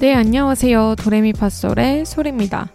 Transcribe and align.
네, 0.00 0.14
안녕하세요. 0.14 0.94
도레미파솔의 0.96 2.06
소리입니다. 2.06 2.68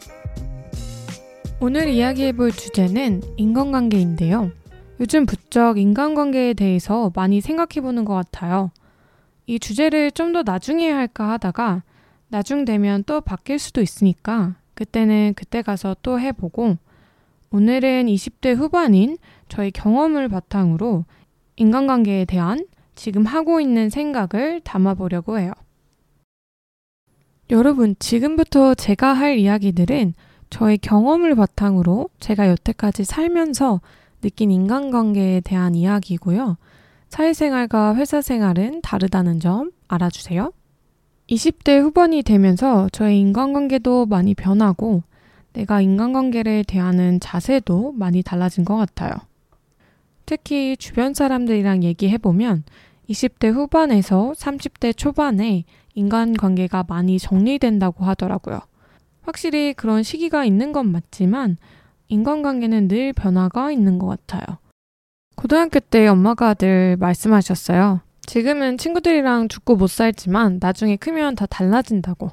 오늘 1.62 1.88
이야기해볼 1.88 2.51
주제는 2.51 3.21
인간관계인데요. 3.38 4.51
요즘 4.99 5.25
부쩍 5.25 5.78
인간관계에 5.78 6.54
대해서 6.54 7.12
많이 7.15 7.40
생각해보는 7.40 8.04
것 8.04 8.13
같아요. 8.13 8.72
이 9.46 9.58
주제를 9.58 10.12
좀 10.12 10.33
더 10.33 10.44
나중에 10.44 10.90
할까 10.91 11.29
하다가 11.31 11.83
나중 12.28 12.65
되면 12.65 13.04
또 13.05 13.22
바뀔 13.22 13.60
수도 13.60 13.81
있으니까 13.81 14.55
그때는 14.74 15.33
그때 15.35 15.62
가서 15.62 15.96
또 16.02 16.20
해보고 16.20 16.77
오늘은 17.52 18.08
20대 18.08 18.55
후반인 18.55 19.17
저의 19.48 19.71
경험을 19.71 20.27
바탕으로 20.27 21.05
인간관계에 21.55 22.26
대한 22.26 22.66
지금 22.96 23.26
하고 23.26 23.62
있는 23.62 23.90
생각을 23.90 24.62
담아보려고 24.62 25.38
해요. 25.40 25.54
여러분, 27.50 27.96
지금부터 28.00 28.74
제가 28.74 29.14
할 29.14 29.38
이야기들은 29.38 30.14
저의 30.50 30.78
경험을 30.78 31.36
바탕으로 31.36 32.10
제가 32.20 32.48
여태까지 32.48 33.04
살면서 33.04 33.82
느낀 34.22 34.52
인간관계에 34.52 35.42
대한 35.42 35.76
이야기고요. 35.76 36.58
사회생활과 37.10 37.96
회사 37.96 38.22
생활은 38.22 38.82
다르다는 38.82 39.40
점 39.40 39.72
알아주세요. 39.88 40.52
20대 41.30 41.82
후반이 41.82 42.24
되면서 42.24 42.88
저의 42.92 43.20
인간관계도 43.20 44.05
많이 44.05 44.34
변하고 44.34 45.04
내가 45.54 45.82
인간관계를 45.82 46.64
대하는 46.64 47.20
자세도 47.20 47.94
많이 47.94 48.24
달라진 48.24 48.66
것 48.66 48.76
같아요. 48.76 49.12
특히 50.26 50.78
주변 50.78 51.14
사람들이랑 51.14 51.84
얘기해보면 51.84 52.64
20대 53.10 53.52
후반에서 53.54 54.34
30대 54.38 54.96
초반에 54.96 55.66
인간관계가 55.96 56.86
많이 56.88 57.20
정리된다고 57.20 58.05
하더라고요. 58.05 58.62
확실히 59.22 59.74
그런 59.74 60.04
시기가 60.04 60.46
있는 60.46 60.72
건 60.72 60.91
맞지만 60.91 61.58
인간관계는 62.08 62.88
늘 62.88 63.13
변화가 63.13 63.72
있는 63.72 64.00
것 64.00 64.08
같아요. 64.08 64.58
고등학교 65.35 65.80
때 65.80 66.08
엄마가 66.08 66.53
늘 66.53 66.97
말씀하셨어요. 66.97 68.02
지금은 68.25 68.77
친구들이랑 68.77 69.47
죽고 69.50 69.75
못 69.75 69.89
살지만 69.89 70.59
나중에 70.61 70.95
크면 70.95 71.35
다 71.35 71.45
달라진다고. 71.45 72.31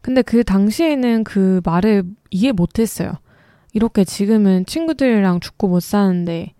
근데 0.00 0.22
그 0.22 0.44
당시에는 0.44 1.24
그 1.24 1.60
말을 1.64 2.04
이해 2.30 2.52
못 2.52 2.78
했어요. 2.78 3.12
이렇게 3.72 4.04
지금은 4.04 4.66
친구들이랑 4.66 5.40
죽고 5.40 5.68
못 5.68 5.80
사는데 5.80 6.54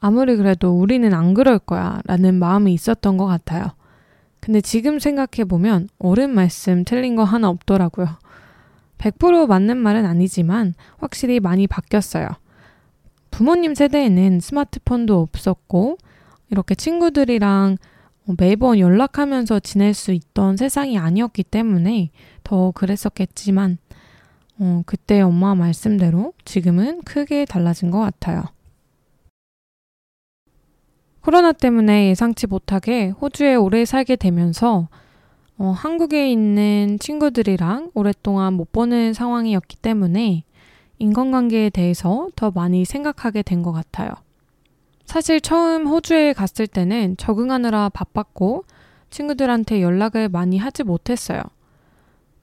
아무리 0.00 0.36
그래도 0.36 0.78
우리는 0.78 1.12
안 1.12 1.34
그럴 1.34 1.58
거야 1.58 2.00
라는 2.06 2.34
마음이 2.36 2.72
있었던 2.72 3.16
것 3.16 3.26
같아요. 3.26 3.72
근데 4.46 4.60
지금 4.60 5.00
생각해보면 5.00 5.88
옳은 5.98 6.30
말씀 6.30 6.84
틀린 6.84 7.16
거 7.16 7.24
하나 7.24 7.48
없더라고요. 7.48 8.06
100% 8.96 9.48
맞는 9.48 9.76
말은 9.76 10.06
아니지만 10.06 10.74
확실히 10.98 11.40
많이 11.40 11.66
바뀌었어요. 11.66 12.28
부모님 13.32 13.74
세대에는 13.74 14.38
스마트폰도 14.38 15.20
없었고 15.20 15.98
이렇게 16.50 16.76
친구들이랑 16.76 17.76
매번 18.38 18.78
연락하면서 18.78 19.58
지낼 19.58 19.94
수 19.94 20.12
있던 20.12 20.56
세상이 20.56 20.96
아니었기 20.96 21.42
때문에 21.42 22.10
더 22.44 22.70
그랬었겠지만 22.70 23.78
어, 24.60 24.82
그때 24.86 25.22
엄마 25.22 25.56
말씀대로 25.56 26.34
지금은 26.44 27.02
크게 27.02 27.46
달라진 27.46 27.90
것 27.90 27.98
같아요. 27.98 28.44
코로나 31.26 31.50
때문에 31.50 32.10
예상치 32.10 32.46
못하게 32.46 33.08
호주에 33.08 33.56
오래 33.56 33.84
살게 33.84 34.14
되면서 34.14 34.86
어, 35.58 35.72
한국에 35.76 36.30
있는 36.30 36.98
친구들이랑 37.00 37.90
오랫동안 37.94 38.52
못 38.52 38.70
보는 38.70 39.12
상황이었기 39.12 39.78
때문에 39.78 40.44
인간관계에 41.00 41.70
대해서 41.70 42.28
더 42.36 42.52
많이 42.52 42.84
생각하게 42.84 43.42
된 43.42 43.64
것 43.64 43.72
같아요. 43.72 44.10
사실 45.04 45.40
처음 45.40 45.88
호주에 45.88 46.32
갔을 46.32 46.68
때는 46.68 47.16
적응하느라 47.16 47.88
바빴고 47.88 48.64
친구들한테 49.10 49.82
연락을 49.82 50.28
많이 50.28 50.58
하지 50.58 50.84
못했어요. 50.84 51.42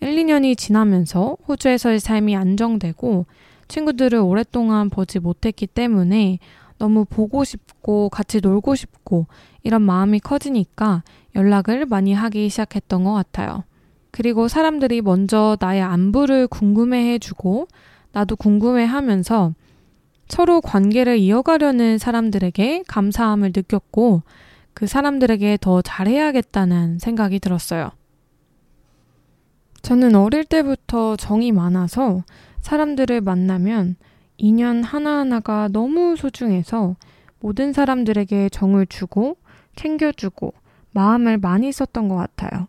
1, 0.02 0.14
2년이 0.14 0.58
지나면서 0.58 1.38
호주에서의 1.48 2.02
삶이 2.02 2.36
안정되고 2.36 3.28
친구들을 3.70 4.20
오랫동안 4.20 4.90
보지 4.90 5.20
못했기 5.20 5.68
때문에 5.68 6.40
너무 6.84 7.06
보고 7.06 7.46
싶고 7.46 8.10
같이 8.10 8.42
놀고 8.42 8.76
싶고 8.76 9.28
이런 9.64 9.84
마음이 9.84 10.20
커지니까 10.20 11.04
연락을 11.34 11.86
많이 11.86 12.14
하기 12.14 12.50
시작했던 12.50 13.06
것 13.06 13.14
같아요. 13.14 13.64
그리고 14.12 14.50
사람들이 14.50 15.02
먼저 15.02 15.56
나의 15.62 15.82
안부를 15.82 16.48
궁금해 16.48 17.14
해주고 17.14 17.70
나도 18.12 18.36
궁금해 18.36 18.84
하면서 18.84 19.54
서로 20.28 20.60
관계를 20.60 21.20
이어가려는 21.20 21.98
사람들에게 21.98 22.84
감사함을 22.86 23.54
느꼈고 23.56 24.24
그 24.74 24.86
사람들에게 24.86 25.60
더 25.62 25.82
잘해야겠다는 25.82 27.00
생각이 27.00 27.40
들었어요. 27.40 27.92
저는 29.84 30.16
어릴 30.16 30.44
때부터 30.44 31.16
정이 31.16 31.54
많아서 31.54 32.24
사람들을 32.60 33.22
만나면 33.22 33.96
인연 34.38 34.84
하나하나가 34.84 35.68
너무 35.72 36.16
소중해서 36.16 36.96
모든 37.40 37.74
사람들에게 37.74 38.50
정을 38.50 38.86
주고 38.88 39.38
챙겨주고 39.76 40.54
마음을 40.92 41.38
많이 41.38 41.72
썼던 41.72 42.08
것 42.08 42.16
같아요. 42.16 42.68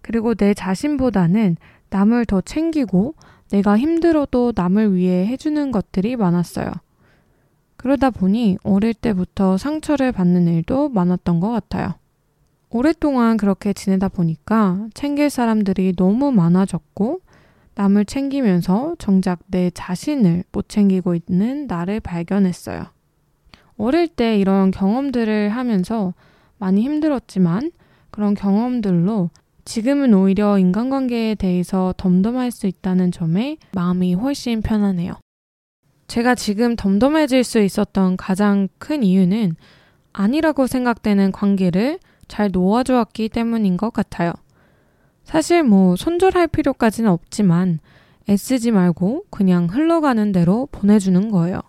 그리고 0.00 0.34
내 0.34 0.54
자신보다는 0.54 1.56
남을 1.90 2.26
더 2.26 2.40
챙기고 2.40 3.14
내가 3.50 3.78
힘들어도 3.78 4.52
남을 4.54 4.94
위해 4.94 5.26
해주는 5.26 5.70
것들이 5.72 6.16
많았어요. 6.16 6.70
그러다 7.76 8.10
보니 8.10 8.58
어릴 8.62 8.92
때부터 8.92 9.56
상처를 9.56 10.12
받는 10.12 10.48
일도 10.48 10.88
많았던 10.88 11.40
것 11.40 11.50
같아요. 11.50 11.94
오랫동안 12.70 13.36
그렇게 13.36 13.72
지내다 13.72 14.08
보니까 14.08 14.88
챙길 14.94 15.30
사람들이 15.30 15.94
너무 15.96 16.32
많아졌고 16.32 17.20
남을 17.78 18.06
챙기면서 18.06 18.96
정작 18.98 19.38
내 19.46 19.70
자신을 19.70 20.42
못 20.50 20.68
챙기고 20.68 21.14
있는 21.14 21.68
나를 21.68 22.00
발견했어요. 22.00 22.86
어릴 23.76 24.08
때 24.08 24.36
이런 24.36 24.72
경험들을 24.72 25.50
하면서 25.50 26.12
많이 26.58 26.82
힘들었지만 26.82 27.70
그런 28.10 28.34
경험들로 28.34 29.30
지금은 29.64 30.12
오히려 30.12 30.58
인간관계에 30.58 31.36
대해서 31.36 31.94
덤덤할 31.96 32.50
수 32.50 32.66
있다는 32.66 33.12
점에 33.12 33.58
마음이 33.74 34.14
훨씬 34.14 34.60
편하네요. 34.60 35.12
제가 36.08 36.34
지금 36.34 36.74
덤덤해질 36.74 37.44
수 37.44 37.60
있었던 37.60 38.16
가장 38.16 38.66
큰 38.78 39.04
이유는 39.04 39.54
아니라고 40.12 40.66
생각되는 40.66 41.30
관계를 41.30 42.00
잘 42.26 42.50
놓아주었기 42.50 43.28
때문인 43.28 43.76
것 43.76 43.92
같아요. 43.92 44.32
사실 45.28 45.62
뭐 45.62 45.94
손절할 45.94 46.48
필요까지는 46.48 47.10
없지만 47.10 47.80
애쓰지 48.30 48.70
말고 48.70 49.24
그냥 49.28 49.66
흘러가는 49.66 50.32
대로 50.32 50.66
보내주는 50.72 51.30
거예요. 51.30 51.60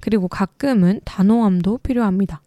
그리고 0.00 0.28
가끔은 0.28 1.00
단호함도 1.06 1.78
필요합니다. 1.78 2.42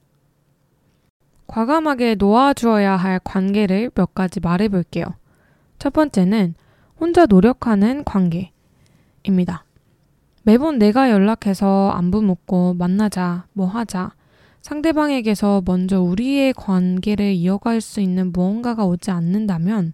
과감하게 1.47 2.15
놓아주어야 2.19 2.97
할 2.97 3.19
관계를 3.23 3.89
몇 3.95 4.13
가지 4.13 4.39
말해볼게요. 4.39 5.05
첫 5.79 5.91
번째는 5.91 6.53
혼자 6.99 7.25
노력하는 7.25 8.03
관계입니다. 8.03 9.65
매번 10.43 10.77
내가 10.77 11.09
연락해서 11.09 11.89
안부 11.95 12.21
묻고 12.21 12.75
만나자, 12.75 13.47
뭐 13.53 13.65
하자. 13.65 14.11
상대방에게서 14.61 15.63
먼저 15.65 15.99
우리의 15.99 16.53
관계를 16.53 17.33
이어갈 17.33 17.81
수 17.81 18.01
있는 18.01 18.31
무언가가 18.31 18.85
오지 18.85 19.09
않는다면 19.09 19.93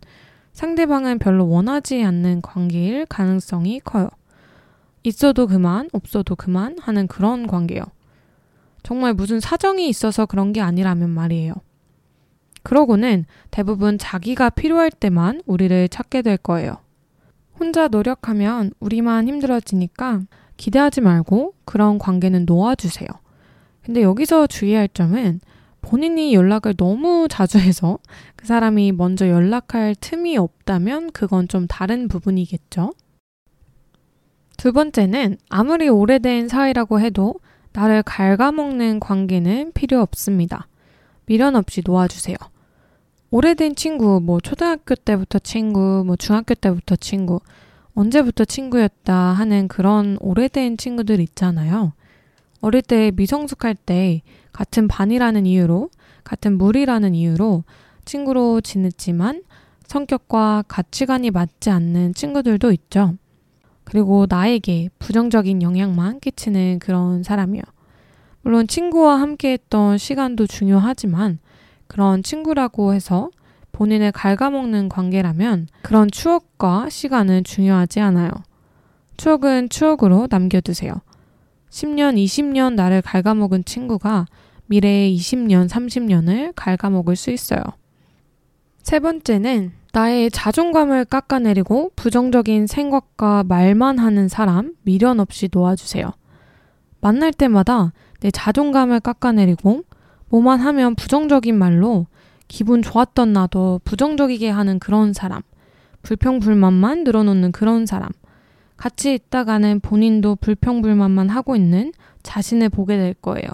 상대방은 0.53 1.19
별로 1.19 1.47
원하지 1.50 2.03
않는 2.03 2.41
관계일 2.41 3.05
가능성이 3.07 3.79
커요. 3.79 4.09
있어도 5.03 5.47
그만, 5.47 5.89
없어도 5.91 6.35
그만 6.35 6.77
하는 6.79 7.07
그런 7.07 7.47
관계요. 7.47 7.83
정말 8.83 9.13
무슨 9.13 9.39
사정이 9.39 9.89
있어서 9.89 10.25
그런 10.25 10.53
게 10.53 10.61
아니라면 10.61 11.09
말이에요. 11.09 11.53
그러고는 12.61 13.25
대부분 13.51 13.97
자기가 13.97 14.51
필요할 14.51 14.91
때만 14.91 15.41
우리를 15.45 15.89
찾게 15.89 16.21
될 16.21 16.38
거예요. 16.38 16.77
혼자 17.59 17.88
노력하면 17.88 18.71
우리만 18.79 19.27
힘들어지니까 19.27 20.21
기대하지 20.57 21.01
말고 21.01 21.55
그런 21.65 21.97
관계는 21.97 22.45
놓아주세요. 22.45 23.07
근데 23.83 24.01
여기서 24.01 24.47
주의할 24.47 24.88
점은 24.88 25.41
본인이 25.93 26.33
연락을 26.33 26.73
너무 26.73 27.27
자주 27.29 27.59
해서 27.59 27.99
그 28.35 28.47
사람이 28.47 28.93
먼저 28.93 29.29
연락할 29.29 29.93
틈이 30.01 30.37
없다면 30.37 31.11
그건 31.11 31.47
좀 31.47 31.67
다른 31.67 32.07
부분이겠죠. 32.07 32.93
두 34.57 34.73
번째는 34.73 35.37
아무리 35.49 35.89
오래된 35.89 36.47
사이라고 36.47 36.99
해도 36.99 37.35
나를 37.73 38.01
갉아먹는 38.01 39.01
관계는 39.01 39.73
필요 39.75 40.01
없습니다. 40.01 40.67
미련 41.27 41.55
없이 41.55 41.83
놓아주세요. 41.85 42.37
오래된 43.29 43.75
친구, 43.75 44.19
뭐 44.19 44.39
초등학교 44.39 44.95
때부터 44.95 45.37
친구, 45.37 46.01
뭐 46.07 46.15
중학교 46.15 46.55
때부터 46.55 46.95
친구, 46.95 47.39
언제부터 47.93 48.45
친구였다 48.45 49.13
하는 49.13 49.67
그런 49.67 50.17
오래된 50.21 50.77
친구들 50.77 51.19
있잖아요. 51.19 51.93
어릴 52.63 52.81
때 52.81 53.12
미성숙할 53.13 53.75
때 53.75 54.21
같은 54.54 54.88
반이라는 54.88 55.45
이유로, 55.45 55.89
같은 56.24 56.57
무리라는 56.57 57.13
이유로 57.13 57.65
친구로 58.06 58.62
지냈지만 58.62 59.44
성격과 59.86 60.63
가치관이 60.69 61.30
맞지 61.31 61.69
않는 61.69 62.13
친구들도 62.13 62.71
있죠. 62.71 63.15
그리고 63.83 64.27
나에게 64.30 64.88
부정적인 64.98 65.62
영향만 65.62 66.21
끼치는 66.21 66.80
그런 66.80 67.21
사람이요. 67.21 67.63
물론 68.44 68.65
친구와 68.65 69.19
함께 69.19 69.51
했던 69.51 69.98
시간도 69.98 70.48
중요하지만 70.48 71.39
그런 71.88 72.24
친구라고 72.24 72.94
해서 72.94 73.30
본인을 73.74 74.13
갉아먹는 74.13 74.88
관계라면 74.88 75.68
그런 75.81 76.10
추억과 76.10 76.88
시간은 76.89 77.44
중요하지 77.44 78.00
않아요. 78.00 78.31
추억은 79.18 79.68
추억으로 79.68 80.27
남겨두세요. 80.30 81.01
10년, 81.73 82.23
20년 82.23 82.75
나를 82.75 83.01
갉아먹은 83.01 83.65
친구가 83.65 84.27
미래의 84.67 85.17
20년, 85.17 85.67
30년을 85.67 86.53
갉아먹을 86.55 87.15
수 87.15 87.31
있어요. 87.31 87.61
세 88.83 88.99
번째는 88.99 89.71
나의 89.91 90.29
자존감을 90.29 91.05
깎아내리고 91.05 91.91
부정적인 91.95 92.67
생각과 92.67 93.45
말만 93.45 93.97
하는 93.97 94.27
사람 94.27 94.75
미련 94.83 95.19
없이 95.19 95.49
놓아주세요. 95.51 96.11
만날 97.01 97.33
때마다 97.33 97.91
내 98.19 98.29
자존감을 98.29 98.99
깎아내리고 98.99 99.83
뭐만 100.29 100.59
하면 100.59 100.93
부정적인 100.93 101.57
말로 101.57 102.05
기분 102.47 102.83
좋았던 102.83 103.33
나도 103.33 103.81
부정적이게 103.83 104.47
하는 104.47 104.77
그런 104.77 105.11
사람, 105.11 105.41
불평불만만 106.03 107.03
늘어놓는 107.03 107.51
그런 107.51 107.87
사람, 107.87 108.11
같이 108.77 109.13
있다가는 109.13 109.79
본인도 109.79 110.35
불평불만만 110.37 111.29
하고 111.29 111.55
있는 111.55 111.91
자신을 112.23 112.69
보게 112.69 112.97
될 112.97 113.13
거예요. 113.13 113.47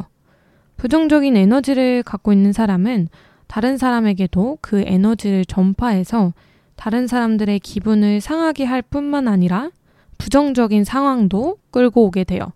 부정적인 0.78 1.36
에너지를 1.36 2.04
갖고 2.04 2.32
있는 2.32 2.54
사람은 2.54 3.10
다른 3.48 3.78
사람에게도 3.78 4.60
그 4.62 4.84
에너지를 4.86 5.46
전파해서 5.46 6.34
다른 6.76 7.08
사람들의 7.08 7.60
기분을 7.60 8.22
상하게 8.22 8.64
할 8.64 8.82
뿐만 8.82 9.28
아니라 9.28 9.72
부정적인 10.18 10.84
상황도 10.84 11.58
끌고 11.72 12.06
오게 12.06 12.24
돼요. 12.24 12.54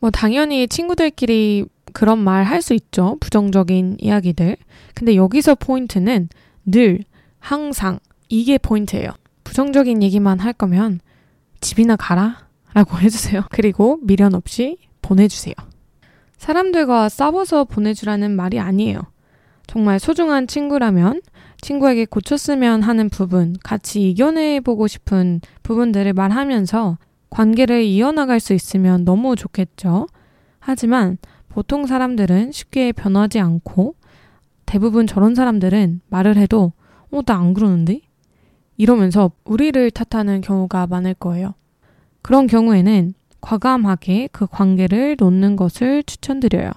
뭐, 0.00 0.10
당연히 0.10 0.68
친구들끼리 0.68 1.66
그런 1.92 2.18
말 2.18 2.44
할 2.44 2.62
수 2.62 2.74
있죠. 2.74 3.16
부정적인 3.20 3.96
이야기들. 3.98 4.56
근데 4.94 5.16
여기서 5.16 5.56
포인트는 5.56 6.28
늘, 6.64 7.00
항상, 7.40 7.98
이게 8.28 8.58
포인트예요. 8.58 9.10
부정적인 9.44 10.02
얘기만 10.02 10.38
할 10.38 10.52
거면 10.52 11.00
집이나 11.60 11.96
가라. 11.96 12.48
라고 12.74 12.96
해주세요. 13.00 13.44
그리고 13.50 13.98
미련 14.02 14.34
없이 14.34 14.78
보내주세요. 15.02 15.54
사람들과 16.36 17.08
싸워서 17.08 17.64
보내주라는 17.64 18.30
말이 18.36 18.60
아니에요. 18.60 19.00
정말 19.66 19.98
소중한 19.98 20.46
친구라면 20.46 21.20
친구에게 21.60 22.04
고쳤으면 22.04 22.82
하는 22.82 23.08
부분, 23.10 23.56
같이 23.64 24.08
이겨내보고 24.10 24.86
싶은 24.86 25.40
부분들을 25.62 26.12
말하면서 26.12 26.98
관계를 27.30 27.82
이어나갈 27.82 28.38
수 28.40 28.54
있으면 28.54 29.04
너무 29.04 29.34
좋겠죠. 29.34 30.06
하지만 30.60 31.18
보통 31.48 31.86
사람들은 31.86 32.52
쉽게 32.52 32.92
변하지 32.92 33.40
않고 33.40 33.96
대부분 34.66 35.06
저런 35.06 35.34
사람들은 35.34 36.02
말을 36.08 36.36
해도 36.36 36.72
어, 37.10 37.22
나 37.22 37.34
안 37.38 37.54
그러는데? 37.54 38.00
이러면서 38.78 39.30
우리를 39.44 39.90
탓하는 39.90 40.40
경우가 40.40 40.86
많을 40.86 41.12
거예요. 41.12 41.54
그런 42.22 42.46
경우에는 42.46 43.12
과감하게 43.40 44.28
그 44.32 44.46
관계를 44.46 45.16
놓는 45.18 45.56
것을 45.56 46.02
추천드려요. 46.04 46.70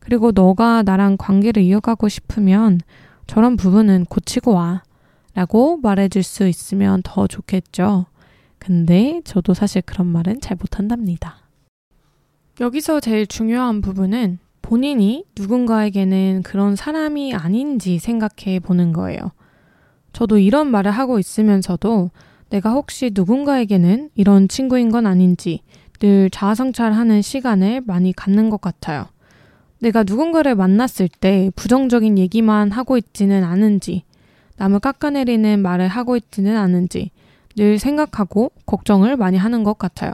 그리고 0.00 0.32
너가 0.32 0.82
나랑 0.82 1.16
관계를 1.16 1.62
이어가고 1.62 2.08
싶으면 2.08 2.80
저런 3.26 3.56
부분은 3.56 4.06
고치고 4.06 4.52
와. 4.52 4.82
라고 5.34 5.76
말해줄 5.76 6.24
수 6.24 6.48
있으면 6.48 7.02
더 7.04 7.28
좋겠죠. 7.28 8.06
근데 8.58 9.20
저도 9.24 9.54
사실 9.54 9.80
그런 9.80 10.08
말은 10.08 10.40
잘 10.40 10.56
못한답니다. 10.60 11.36
여기서 12.60 12.98
제일 12.98 13.28
중요한 13.28 13.80
부분은 13.80 14.38
본인이 14.60 15.24
누군가에게는 15.38 16.42
그런 16.42 16.74
사람이 16.74 17.34
아닌지 17.34 18.00
생각해 18.00 18.58
보는 18.58 18.92
거예요. 18.92 19.30
저도 20.12 20.38
이런 20.38 20.70
말을 20.70 20.90
하고 20.90 21.18
있으면서도 21.18 22.10
내가 22.50 22.72
혹시 22.72 23.10
누군가에게는 23.14 24.10
이런 24.14 24.48
친구인 24.48 24.90
건 24.90 25.06
아닌지 25.06 25.62
늘 26.00 26.30
자아성찰하는 26.30 27.22
시간을 27.22 27.82
많이 27.86 28.12
갖는 28.12 28.50
것 28.50 28.60
같아요. 28.60 29.06
내가 29.78 30.02
누군가를 30.02 30.54
만났을 30.54 31.08
때 31.08 31.50
부정적인 31.56 32.18
얘기만 32.18 32.70
하고 32.70 32.98
있지는 32.98 33.44
않은지, 33.44 34.04
남을 34.56 34.80
깎아내리는 34.80 35.60
말을 35.60 35.88
하고 35.88 36.16
있지는 36.16 36.56
않은지 36.56 37.10
늘 37.56 37.78
생각하고 37.78 38.52
걱정을 38.66 39.16
많이 39.16 39.38
하는 39.38 39.64
것 39.64 39.78
같아요. 39.78 40.12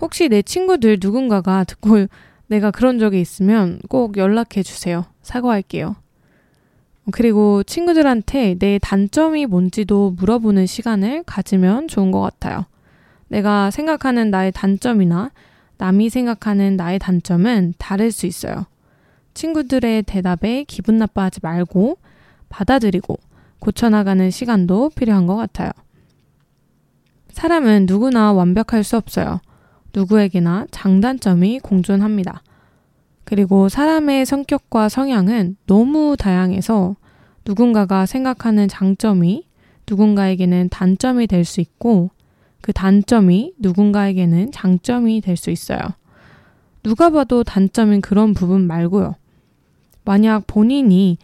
혹시 0.00 0.28
내 0.28 0.42
친구들 0.42 0.98
누군가가 1.00 1.64
듣고 1.64 2.06
내가 2.46 2.70
그런 2.70 2.98
적이 2.98 3.20
있으면 3.20 3.80
꼭 3.88 4.16
연락해 4.16 4.62
주세요. 4.62 5.04
사과할게요. 5.22 5.96
그리고 7.10 7.62
친구들한테 7.62 8.56
내 8.58 8.78
단점이 8.78 9.46
뭔지도 9.46 10.10
물어보는 10.12 10.66
시간을 10.66 11.22
가지면 11.24 11.88
좋은 11.88 12.10
것 12.10 12.20
같아요. 12.20 12.66
내가 13.28 13.70
생각하는 13.70 14.30
나의 14.30 14.52
단점이나 14.52 15.30
남이 15.78 16.10
생각하는 16.10 16.76
나의 16.76 16.98
단점은 16.98 17.74
다를 17.78 18.10
수 18.10 18.26
있어요. 18.26 18.66
친구들의 19.34 20.02
대답에 20.02 20.64
기분 20.64 20.98
나빠하지 20.98 21.40
말고 21.42 21.98
받아들이고 22.48 23.18
고쳐나가는 23.60 24.30
시간도 24.30 24.90
필요한 24.90 25.26
것 25.26 25.36
같아요. 25.36 25.70
사람은 27.30 27.86
누구나 27.86 28.32
완벽할 28.32 28.82
수 28.82 28.96
없어요. 28.96 29.40
누구에게나 29.94 30.66
장단점이 30.70 31.60
공존합니다. 31.60 32.42
그리고 33.24 33.68
사람의 33.68 34.26
성격과 34.26 34.88
성향은 34.88 35.56
너무 35.66 36.16
다양해서 36.18 36.96
누군가가 37.48 38.04
생각하는 38.04 38.68
장점이 38.68 39.48
누군가에게는 39.88 40.68
단점이 40.68 41.26
될 41.26 41.44
수 41.46 41.62
있고 41.62 42.10
그 42.60 42.74
단점이 42.74 43.54
누군가에게는 43.58 44.52
장점이 44.52 45.22
될 45.22 45.36
수 45.36 45.50
있어요. 45.50 45.80
누가 46.82 47.08
봐도 47.08 47.42
단점인 47.42 48.02
그런 48.02 48.34
부분 48.34 48.66
말고요. 48.66 49.14
만약 50.04 50.46
본인이 50.46 51.16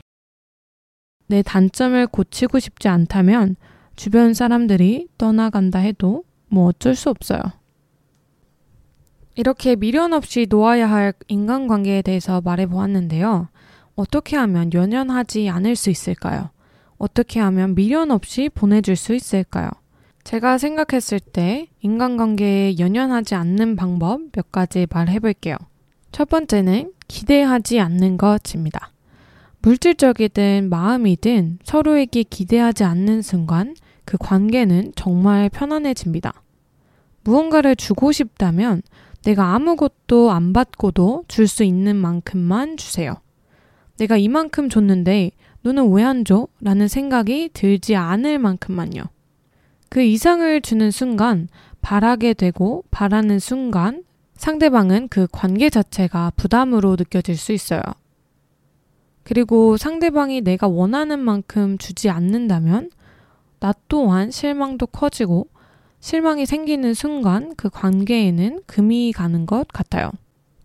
내 1.27 1.43
단점을 1.43 2.07
고치고 2.07 2.59
싶지 2.59 2.89
않다면 2.89 3.57
주변 3.95 4.33
사람들이 4.33 5.09
떠나간다 5.19 5.79
해도 5.79 6.25
뭐 6.49 6.69
어쩔 6.69 6.95
수 6.95 7.11
없어요. 7.11 7.41
이렇게 9.35 9.77
미련 9.77 10.15
없이 10.15 10.47
놓아야 10.49 10.89
할 10.91 11.13
인간관계에 11.29 12.01
대해서 12.03 12.41
말해보았는데요. 12.41 13.49
어떻게 13.97 14.37
하면 14.37 14.73
연연하지 14.73 15.49
않을 15.49 15.77
수 15.77 15.91
있을까요? 15.91 16.51
어떻게 16.99 17.41
하면 17.41 17.75
미련 17.75 18.11
없이 18.11 18.49
보내줄 18.53 18.97
수 18.97 19.15
있을까요? 19.15 19.69
제가 20.25 20.59
생각했을 20.59 21.21
때 21.21 21.69
인간관계에 21.81 22.79
연연하지 22.79 23.35
않는 23.35 23.77
방법 23.77 24.21
몇 24.33 24.51
가지 24.51 24.87
말해 24.91 25.19
볼게요. 25.19 25.57
첫 26.13 26.29
번째는 26.29 26.93
기대하지 27.09 27.81
않는 27.81 28.17
것입니다. 28.17 28.91
물질적이든 29.61 30.69
마음이든 30.71 31.59
서로에게 31.63 32.23
기대하지 32.23 32.85
않는 32.85 33.23
순간 33.23 33.75
그 34.05 34.17
관계는 34.19 34.93
정말 34.97 35.49
편안해집니다. 35.49 36.43
무언가를 37.25 37.75
주고 37.77 38.13
싶다면 38.13 38.83
내가 39.25 39.55
아무것도 39.55 40.31
안 40.31 40.53
받고도 40.53 41.25
줄 41.29 41.49
수 41.49 41.65
있는 41.65 41.97
만큼만 41.97 42.77
주세요. 42.77 43.15
내가 43.99 44.17
이만큼 44.17 44.69
줬는데 44.69 45.31
너는 45.63 45.91
왜 45.93 46.05
안 46.05 46.25
줘? 46.25 46.47
라는 46.61 46.89
생각이 46.89 47.51
들지 47.53 47.97
않을 47.97 48.39
만큼만요. 48.39 49.03
그 49.89 50.03
이상을 50.03 50.61
주는 50.61 50.91
순간 50.91 51.49
바라게 51.81 52.35
되고 52.35 52.85
바라는 52.91 53.39
순간 53.39 54.05
상대방은 54.35 55.09
그 55.09 55.27
관계 55.31 55.71
자체가 55.71 56.33
부담으로 56.37 56.97
느껴질 56.99 57.37
수 57.37 57.53
있어요. 57.53 57.81
그리고 59.23 59.77
상대방이 59.77 60.43
내가 60.43 60.67
원하는 60.69 61.19
만큼 61.19 61.79
주지 61.79 62.11
않는다면 62.11 62.91
나 63.61 63.73
또한 63.89 64.31
실망도 64.31 64.89
커지고 64.89 65.49
실망이 66.01 66.45
생기는 66.45 66.93
순간 66.93 67.55
그 67.57 67.71
관계에는 67.71 68.61
금이 68.67 69.13
가는 69.13 69.47
것 69.47 69.67
같아요. 69.69 70.11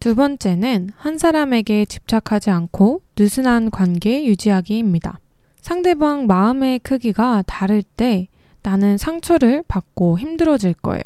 두 0.02 0.16
번째는 0.16 0.90
한 0.98 1.18
사람에게 1.18 1.86
집착하지 1.86 2.50
않고 2.50 3.02
느슨한 3.20 3.70
관계 3.70 4.24
유지하기입니다. 4.24 5.20
상대방 5.60 6.26
마음의 6.26 6.80
크기가 6.80 7.44
다를 7.46 7.84
때 7.84 8.30
나는 8.64 8.98
상처를 8.98 9.64
받고 9.68 10.18
힘들어질 10.18 10.74
거예요. 10.74 11.04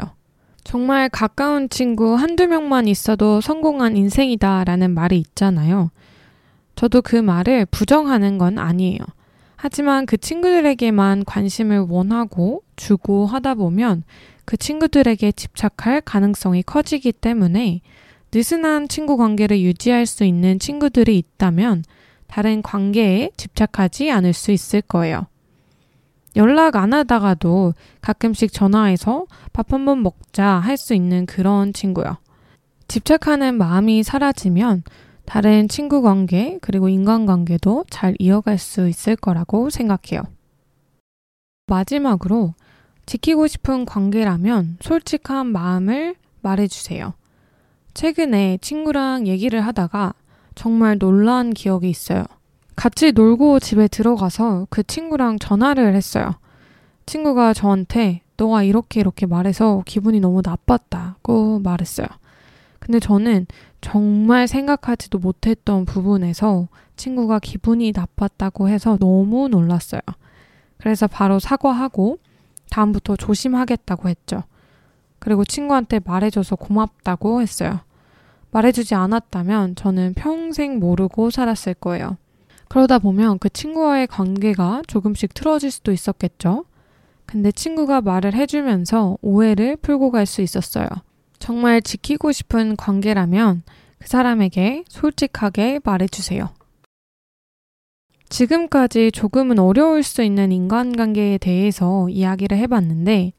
정말 0.64 1.10
가까운 1.10 1.70
친구 1.70 2.14
한두 2.14 2.46
명만 2.46 2.88
있어도 2.88 3.42
성공한 3.42 3.98
인생이다 3.98 4.64
라는 4.64 4.92
말이 4.92 5.18
있잖아요. 5.18 5.90
저도 6.76 7.02
그 7.02 7.16
말을 7.16 7.66
부정하는 7.66 8.38
건 8.38 8.60
아니에요. 8.60 9.00
하지만 9.56 10.06
그 10.06 10.18
친구들에게만 10.18 11.26
관심을 11.26 11.80
원하고 11.90 12.64
주고 12.76 13.26
하다 13.26 13.56
보면 13.56 14.04
그 14.46 14.56
친구들에게 14.56 15.32
집착할 15.32 16.02
가능성이 16.02 16.62
커지기 16.62 17.12
때문에 17.12 17.82
느슨한 18.34 18.88
친구 18.88 19.18
관계를 19.18 19.62
유지할 19.62 20.06
수 20.06 20.24
있는 20.26 20.60
친구들이 20.60 21.18
있다면 21.18 21.84
다른 22.34 22.64
관계에 22.64 23.30
집착하지 23.38 24.10
않을 24.10 24.34
수 24.34 24.52
있을 24.52 24.82
거예요. 24.82 25.28
연락 26.36 26.76
안 26.78 26.92
하다가도 26.92 27.76
가끔씩 28.02 28.52
전화해서 28.52 29.28
밥 29.54 29.72
한 29.72 29.86
번 29.86 30.02
먹자 30.02 30.44
할 30.44 30.76
수 30.76 30.96
있는 30.96 31.28
그런 31.28 31.74
친구요. 31.74 32.18
집착하는 32.88 33.56
마음이 33.60 34.02
사라지면 34.02 34.82
다른 35.26 35.68
친구 35.68 36.02
관계 36.02 36.58
그리고 36.64 36.90
인간관계도 36.90 37.86
잘 37.92 38.16
이어갈 38.18 38.58
수 38.58 38.88
있을 38.88 39.16
거라고 39.16 39.70
생각해요. 39.70 40.24
마지막으로 41.68 42.56
지키고 43.06 43.46
싶은 43.46 43.86
관계라면 43.86 44.78
솔직한 44.82 45.46
마음을 45.52 46.16
말해주세요. 46.42 47.14
최근에 47.94 48.58
친구랑 48.60 49.28
얘기를 49.28 49.62
하다가 49.62 50.16
정말 50.56 50.98
놀란 50.98 51.52
기억이 51.54 51.90
있어요. 51.90 52.24
같이 52.76 53.12
놀고 53.12 53.60
집에 53.60 53.88
들어가서 53.88 54.68
그 54.70 54.84
친구랑 54.84 55.40
전화를 55.40 55.96
했어요. 55.96 56.34
친구가 57.06 57.54
저한테 57.54 58.22
너가 58.38 58.64
이렇게 58.64 59.00
이렇게 59.00 59.26
말해서 59.26 59.84
기분이 59.86 60.20
너무 60.20 60.42
나빴다고 60.44 61.60
말했어요. 61.60 62.08
근데 62.80 63.00
저는 63.00 63.46
정말 63.82 64.48
생각하지도 64.48 65.20
못했던 65.20 65.86
부분에서 65.86 66.68
친구가 66.96 67.40
기분이 67.40 67.92
나빴다고 67.96 68.70
해서 68.70 68.98
너무 68.98 69.48
놀랐어요. 69.48 70.02
그래서 70.78 71.08
바로 71.08 71.40
사과하고 71.40 72.18
다음부터 72.70 73.16
조심하겠다고 73.16 74.10
했죠. 74.10 74.44
그리고 75.20 75.46
친구한테 75.46 76.02
말해줘서 76.04 76.56
고맙다고 76.56 77.42
했어요. 77.42 77.80
말해주지 78.54 78.96
않았다면 78.96 79.76
저는 79.76 80.14
평생 80.14 80.80
모르고 80.80 81.32
살았을 81.32 81.74
거예요. 81.74 82.18
그러다 82.70 83.00
보면 83.00 83.40
그 83.40 83.50
친구와의 83.50 84.08
관계가 84.08 84.84
조금씩 84.88 85.34
틀어질 85.34 85.72
수도 85.72 85.92
있었겠죠. 85.92 86.66
근데 87.26 87.52
친구가 87.52 88.02
말을 88.02 88.34
해주면서 88.34 89.18
오해를 89.22 89.76
풀고 89.78 90.12
갈 90.12 90.26
수 90.26 90.42
있었어요. 90.42 90.88
정말 91.40 91.82
지키고 91.82 92.32
싶은 92.32 92.76
관계라면 92.76 93.64
그 94.00 94.08
사람에게 94.08 94.84
솔직하게 94.88 95.80
말해주세요. 95.84 96.50
지금까지 98.30 99.12
조금은 99.12 99.60
어려울 99.60 100.04
수 100.04 100.24
있는 100.24 100.52
인간관계에 100.52 101.38
대해서 101.38 102.08
이야기를 102.10 102.58
해봤는데 102.58 103.34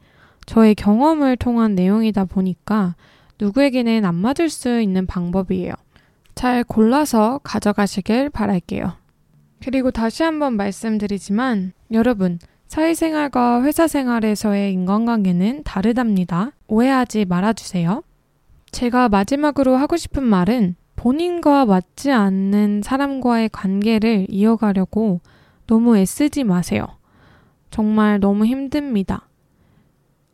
저의 0.47 0.75
경험을 0.75 1.37
통한 1.37 1.75
내용이다 1.75 2.27
보니까 2.27 2.95
누구에게는 3.41 4.05
안 4.05 4.15
맞을 4.15 4.49
수 4.49 4.81
있는 4.81 5.07
방법이에요. 5.07 5.73
잘 6.35 6.65
골라서 6.65 7.41
가져가시길 7.43 8.31
바랄게요. 8.31 8.93
그리고 9.63 9.91
다시 9.91 10.23
한번 10.23 10.55
말씀드리지만 10.57 11.73
여러분, 11.93 12.39
사회생활과 12.67 13.63
회사 13.63 13.87
생활에서의 13.87 14.73
인간관계는 14.73 15.63
다르답니다. 15.65 16.51
오해하지 16.67 17.25
말아주세요. 17.25 18.03
제가 18.73 19.09
마지막으로 19.09 19.77
하고 19.77 19.97
싶은 19.97 20.25
말은 20.25 20.75
본인과 20.97 21.67
맞지 21.67 22.11
않는 22.11 22.83
사람과의 22.83 23.51
관계를 23.51 24.27
이어가려고 24.29 25.21
너무 25.67 25.97
애쓰지 25.97 26.45
마세요. 26.45 26.87
정말 27.71 28.21
너무 28.21 28.47
힘듭니다. 28.47 29.29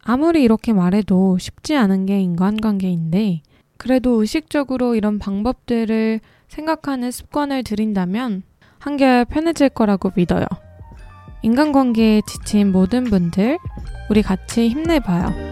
아무리 0.03 0.43
이렇게 0.43 0.73
말해도 0.73 1.39
쉽지 1.39 1.77
않은 1.77 2.07
게 2.07 2.21
인간관계인데, 2.21 3.43
그래도 3.77 4.21
의식적으로 4.21 4.95
이런 4.95 5.19
방법들을 5.19 6.21
생각하는 6.49 7.11
습관을 7.11 7.63
들인다면 7.63 8.43
한결 8.79 9.25
편해질 9.25 9.71
거라고 9.71 10.11
믿어요. 10.15 10.45
인간관계에 11.43 12.23
지친 12.27 12.73
모든 12.73 13.05
분들, 13.05 13.59
우리 14.11 14.23
같이 14.23 14.69
힘내봐요. 14.69 15.51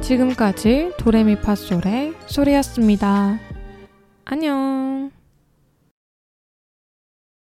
지금까지 0.00 0.92
도레미파솔의 0.98 2.14
소리였습니다. 2.26 3.38
안녕. 4.24 5.13